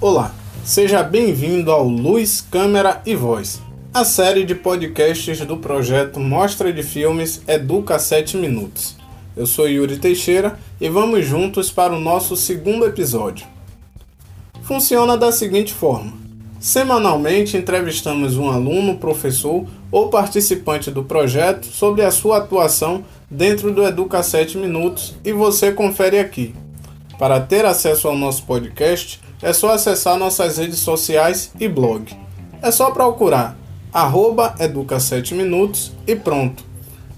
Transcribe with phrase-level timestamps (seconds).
[0.00, 0.34] Olá,
[0.64, 3.60] seja bem-vindo ao Luz, Câmera e Voz,
[3.92, 8.96] a série de podcasts do projeto Mostra de Filmes Educa 7 Minutos.
[9.36, 13.46] Eu sou Yuri Teixeira e vamos juntos para o nosso segundo episódio.
[14.62, 16.12] Funciona da seguinte forma:
[16.58, 23.84] semanalmente entrevistamos um aluno, professor ou participante do projeto sobre a sua atuação dentro do
[23.84, 26.54] Educa 7 Minutos e você confere aqui.
[27.18, 32.12] Para ter acesso ao nosso podcast, é só acessar nossas redes sociais e blog.
[32.60, 33.56] É só procurar
[33.92, 36.64] arroba Educa 7 Minutos e pronto.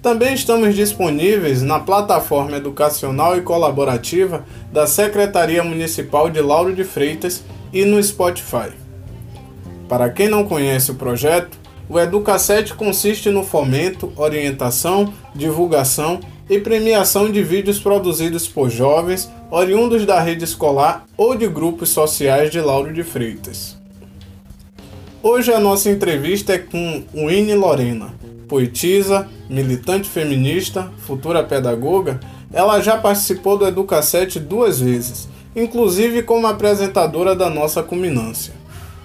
[0.02, 7.42] Também estamos disponíveis na plataforma educacional e colaborativa da Secretaria Municipal de Lauro de Freitas
[7.72, 8.72] e no Spotify.
[9.88, 11.56] Para quem não conhece o projeto,
[11.92, 19.30] o Educa 7 consiste no fomento, orientação, divulgação e premiação de vídeos produzidos por jovens
[19.50, 23.76] oriundos da rede escolar ou de grupos sociais de Lauro de Freitas.
[25.22, 28.14] Hoje a nossa entrevista é com Winnie Lorena,
[28.48, 32.18] poetisa, militante feminista, futura pedagoga.
[32.50, 38.61] Ela já participou do Educa7 duas vezes, inclusive como apresentadora da nossa culminância.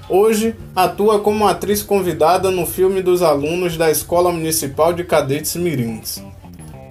[0.09, 6.23] Hoje atua como atriz convidada no filme dos alunos da Escola Municipal de Cadetes Mirins.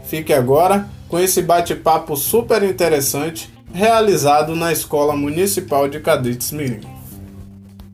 [0.04, 6.80] Fique agora com esse bate-papo super interessante realizado na Escola Municipal de Cadetes Mirim.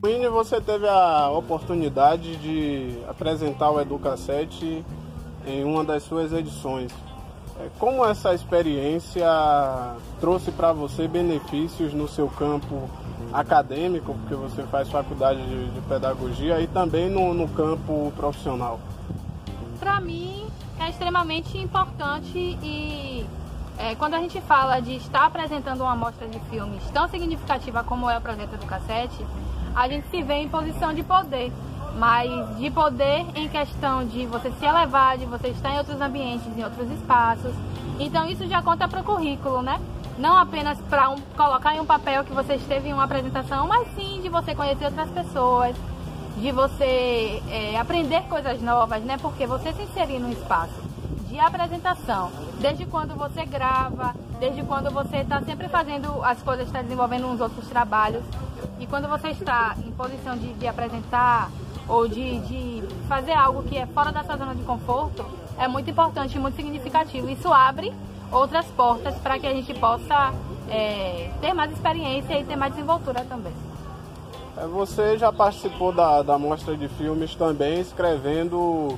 [0.03, 4.83] Winnie, você teve a oportunidade de apresentar o Educa 7
[5.47, 6.91] em uma das suas edições.
[7.61, 9.25] É, como essa experiência
[10.19, 12.89] trouxe para você benefícios no seu campo
[13.33, 18.79] acadêmico, porque você faz faculdade de, de pedagogia, e também no, no campo profissional?
[19.79, 20.45] Para mim,
[20.79, 23.25] é extremamente importante e
[23.77, 28.09] é, quando a gente fala de estar apresentando uma amostra de filmes tão significativa como
[28.09, 29.25] é o projeto do Cassete,
[29.75, 31.51] a gente se vê em posição de poder,
[31.97, 36.45] mas de poder em questão de você se elevar, de você estar em outros ambientes,
[36.55, 37.53] em outros espaços.
[37.99, 39.79] Então isso já conta para o currículo, né?
[40.17, 43.87] Não apenas para um, colocar em um papel que você esteve em uma apresentação, mas
[43.95, 45.75] sim de você conhecer outras pessoas,
[46.37, 49.17] de você é, aprender coisas novas, né?
[49.17, 50.81] Porque você se inserir num espaço
[51.27, 56.81] de apresentação, desde quando você grava, desde quando você está sempre fazendo as coisas, está
[56.83, 58.23] desenvolvendo uns outros trabalhos,
[58.79, 61.49] e quando você está em posição de, de apresentar
[61.87, 65.25] ou de, de fazer algo que é fora da sua zona de conforto,
[65.57, 67.27] é muito importante e muito significativo.
[67.29, 67.91] Isso abre
[68.33, 70.33] outras portas para que a gente possa
[70.69, 73.53] é, ter mais experiência e ter mais desenvoltura também.
[74.57, 78.97] É, você já participou da, da mostra de filmes também escrevendo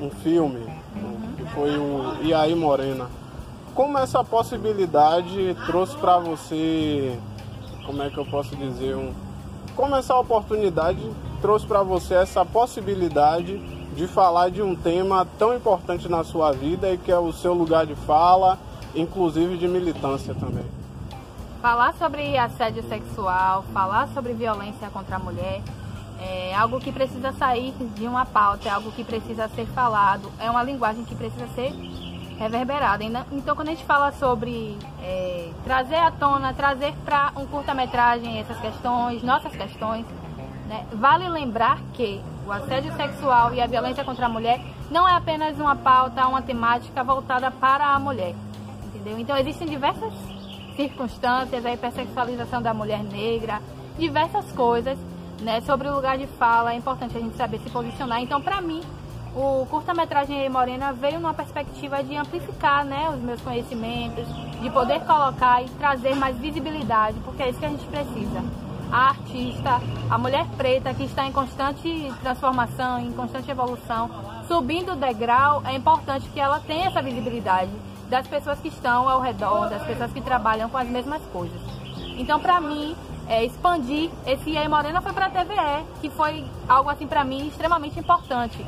[0.00, 0.66] um filme,
[1.36, 3.08] que foi o aí Morena.
[3.74, 7.18] Como essa possibilidade trouxe para você,
[7.86, 9.12] como é que eu posso dizer, um,
[9.74, 11.00] como essa oportunidade
[11.40, 13.58] trouxe para você essa possibilidade
[13.94, 17.52] de falar de um tema tão importante na sua vida e que é o seu
[17.52, 18.58] lugar de fala,
[18.94, 20.64] inclusive de militância também?
[21.60, 25.62] Falar sobre assédio sexual, falar sobre violência contra a mulher
[26.20, 30.50] é algo que precisa sair de uma pauta, é algo que precisa ser falado, é
[30.50, 31.72] uma linguagem que precisa ser
[32.38, 33.04] reverberada.
[33.32, 38.58] Então, quando a gente fala sobre é, trazer à tona, trazer para um curta-metragem essas
[38.58, 40.04] questões, nossas questões,
[40.68, 44.60] né, vale lembrar que o assédio sexual e a violência contra a mulher
[44.90, 48.34] não é apenas uma pauta, uma temática voltada para a mulher.
[49.02, 49.18] Entendeu?
[49.18, 50.12] Então, existem diversas
[50.76, 53.60] circunstâncias, a hipersexualização da mulher negra,
[53.98, 54.96] diversas coisas,
[55.40, 55.60] né?
[55.62, 58.22] Sobre o lugar de fala, é importante a gente saber se posicionar.
[58.22, 58.80] Então, para mim,
[59.34, 64.24] o curta-metragem Morena veio numa perspectiva de amplificar, né, os meus conhecimentos,
[64.60, 68.44] de poder colocar e trazer mais visibilidade, porque é isso que a gente precisa.
[68.92, 74.10] A artista, a mulher preta que está em constante transformação, em constante evolução,
[74.46, 77.70] subindo o degrau, é importante que ela tenha essa visibilidade
[78.12, 81.58] das pessoas que estão ao redor, das pessoas que trabalham com as mesmas coisas.
[82.18, 82.94] Então, para mim,
[83.26, 87.48] é, expandir esse E Morena foi para a TVE, que foi algo assim para mim
[87.48, 88.62] extremamente importante,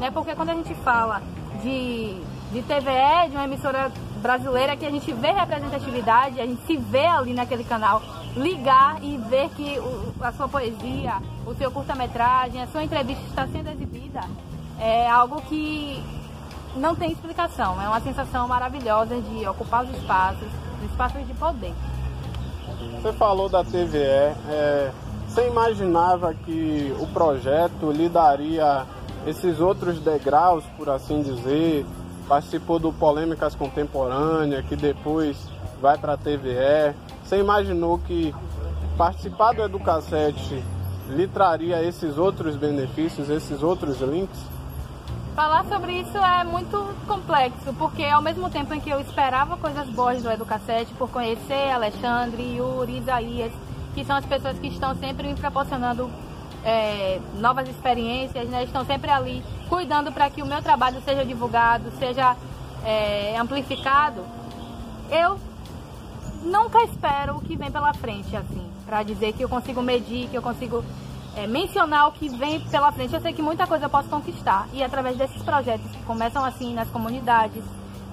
[0.00, 0.10] né?
[0.10, 1.20] Porque quando a gente fala
[1.62, 2.16] de,
[2.50, 7.04] de TVE, de uma emissora brasileira que a gente vê representatividade, a gente se vê
[7.04, 8.00] ali naquele canal,
[8.34, 13.46] ligar e ver que o, a sua poesia, o seu curta-metragem, a sua entrevista está
[13.46, 14.22] sendo exibida,
[14.80, 16.02] é algo que
[16.76, 17.80] não tem explicação.
[17.80, 21.72] É uma sensação maravilhosa de ocupar os espaços, os espaços de poder.
[23.00, 23.98] Você falou da TVE,
[24.48, 24.90] é,
[25.28, 28.84] você imaginava que o projeto lhe daria
[29.26, 31.84] esses outros degraus, por assim dizer?
[32.28, 35.36] Participou do Polêmicas Contemporâneas, que depois
[35.80, 36.94] vai para a TVE.
[37.24, 38.34] Você imaginou que
[38.96, 40.62] participar do Educassete
[41.10, 44.38] lhe traria esses outros benefícios, esses outros links?
[45.36, 49.86] Falar sobre isso é muito complexo, porque ao mesmo tempo em que eu esperava coisas
[49.90, 53.52] boas do Educassete, por conhecer Alexandre, Yuri, Isaías,
[53.94, 56.10] que são as pessoas que estão sempre me proporcionando
[56.64, 58.64] é, novas experiências, né?
[58.64, 62.34] estão sempre ali cuidando para que o meu trabalho seja divulgado, seja
[62.82, 64.24] é, amplificado,
[65.10, 65.38] eu
[66.42, 70.36] nunca espero o que vem pela frente, assim, para dizer que eu consigo medir, que
[70.38, 70.82] eu consigo
[71.36, 73.14] é, mencionar o que vem pela frente.
[73.14, 76.74] Eu sei que muita coisa eu posso conquistar e através desses projetos que começam assim
[76.74, 77.62] nas comunidades.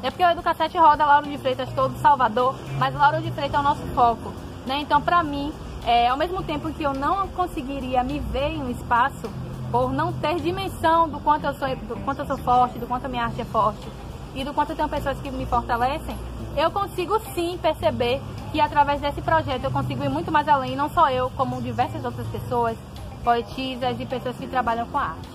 [0.03, 3.59] É porque o Educacete roda Lauro de Freitas todo Salvador, mas Lauro de Freitas é
[3.59, 4.33] o nosso foco.
[4.67, 4.79] Né?
[4.81, 5.53] Então, para mim,
[5.85, 9.29] é, ao mesmo tempo que eu não conseguiria me ver em um espaço,
[9.71, 13.05] por não ter dimensão do quanto eu sou, do quanto eu sou forte, do quanto
[13.05, 13.87] a minha arte é forte
[14.35, 16.15] e do quanto eu tenho pessoas que me fortalecem,
[16.55, 18.21] eu consigo sim perceber
[18.51, 22.03] que através desse projeto eu consigo ir muito mais além, não só eu, como diversas
[22.05, 22.77] outras pessoas,
[23.23, 25.29] poetisas e pessoas que trabalham com arte.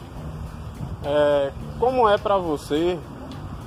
[1.04, 2.98] É, como é para você,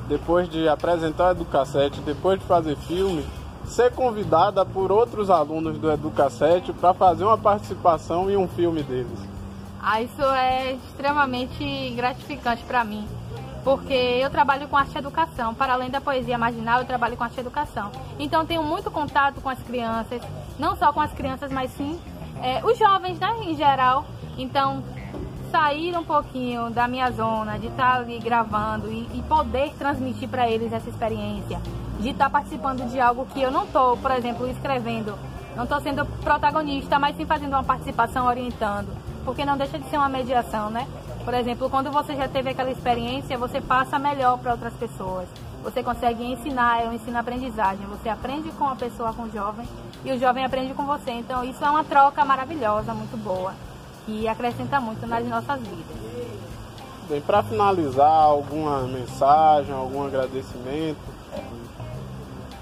[0.07, 3.25] depois de apresentar o Educassete, depois de fazer filme,
[3.65, 9.19] ser convidada por outros alunos do Educassete para fazer uma participação em um filme deles?
[9.81, 13.07] Ah, isso é extremamente gratificante para mim,
[13.63, 15.55] porque eu trabalho com arte e educação.
[15.55, 17.89] Para além da poesia marginal, eu trabalho com arte e educação.
[18.19, 20.21] Então tenho muito contato com as crianças,
[20.59, 21.99] não só com as crianças, mas sim
[22.41, 24.05] é, os jovens, né, em geral.
[24.37, 24.83] Então,
[25.51, 30.49] sair um pouquinho da minha zona, de estar ali gravando e, e poder transmitir para
[30.49, 31.59] eles essa experiência,
[31.99, 35.17] de estar participando de algo que eu não estou, por exemplo, escrevendo,
[35.55, 38.87] não estou sendo protagonista, mas sim fazendo uma participação orientando,
[39.25, 40.87] porque não deixa de ser uma mediação, né?
[41.25, 45.27] Por exemplo, quando você já teve aquela experiência, você passa melhor para outras pessoas.
[45.63, 47.85] Você consegue ensinar, é um ensino-aprendizagem.
[47.87, 49.67] Você aprende com a pessoa, com o jovem,
[50.03, 51.11] e o jovem aprende com você.
[51.11, 53.53] Então, isso é uma troca maravilhosa, muito boa,
[54.05, 56.01] que acrescenta muito nas nossas vidas.
[57.09, 60.99] Bem, para finalizar, alguma mensagem, algum agradecimento?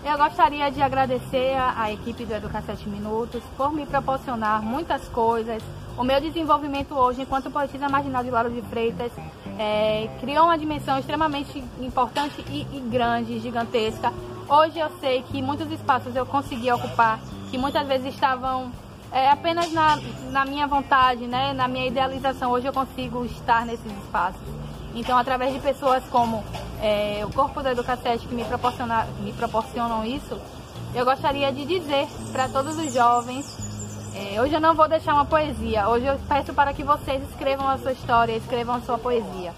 [0.04, 5.08] Eu gostaria de agradecer a, a equipe do Educar 7 Minutos por me proporcionar muitas
[5.10, 5.62] coisas.
[5.98, 9.12] O meu desenvolvimento hoje, enquanto poetisa marginal de Lauro de Freitas,
[9.58, 14.12] é, criou uma dimensão extremamente importante e, e grande, gigantesca.
[14.50, 17.20] Hoje eu sei que muitos espaços eu consegui ocupar,
[17.52, 18.72] que muitas vezes estavam
[19.12, 20.00] é, apenas na,
[20.32, 22.50] na minha vontade, né, na minha idealização.
[22.50, 24.42] Hoje eu consigo estar nesses espaços.
[24.96, 26.44] Então, através de pessoas como
[26.82, 30.36] é, o Corpo da Educacete que me, proporciona, me proporcionam isso,
[30.96, 33.46] eu gostaria de dizer para todos os jovens,
[34.16, 37.68] é, hoje eu não vou deixar uma poesia, hoje eu peço para que vocês escrevam
[37.68, 39.54] a sua história, escrevam a sua poesia.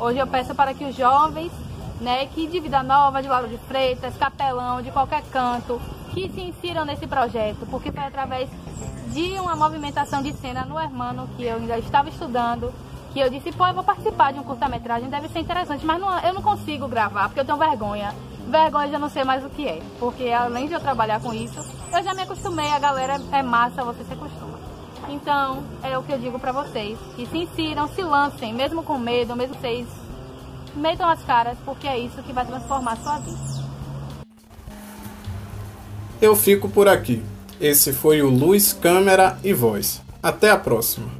[0.00, 1.52] Hoje eu peço para que os jovens,
[2.02, 5.80] né, que de Vida Nova, de Lauro de Freitas, Capelão, de qualquer canto,
[6.12, 8.50] que se insiram nesse projeto, porque foi através
[9.12, 12.72] de uma movimentação de cena no Hermano que eu ainda estava estudando,
[13.12, 16.18] que eu disse, pô, eu vou participar de um curta-metragem, deve ser interessante, mas não,
[16.18, 18.12] eu não consigo gravar, porque eu tenho vergonha.
[18.48, 21.64] Vergonha de não sei mais o que é, porque além de eu trabalhar com isso,
[21.92, 24.58] eu já me acostumei, a galera é massa, você se acostuma.
[25.08, 28.98] Então, é o que eu digo para vocês, que se insiram, se lancem, mesmo com
[28.98, 29.86] medo, mesmo vocês
[30.74, 33.38] metam as caras, porque é isso que vai transformar sua vida.
[36.20, 37.22] Eu fico por aqui.
[37.60, 40.02] Esse foi o Luz, Câmera e Voz.
[40.22, 41.10] Até a próxima.